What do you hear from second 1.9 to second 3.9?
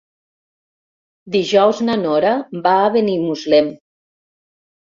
Nora va a Benimuslem.